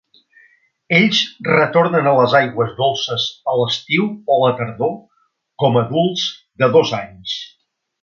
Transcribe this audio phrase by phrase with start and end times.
[0.99, 1.19] Ells
[1.49, 4.99] retornen a les aigües dolces a l"estiu o la tardor
[5.65, 6.29] com adults
[6.65, 7.41] de dos anys.